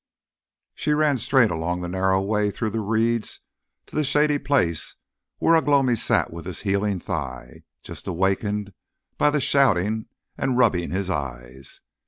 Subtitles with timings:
[0.73, 3.41] She ran straight along the narrow way through the reeds
[3.85, 4.95] to the shady place
[5.37, 8.73] where Ugh lomi sat with his healing thigh, just awakened
[9.19, 10.07] by the shouting
[10.39, 11.81] and rubbing his eyes.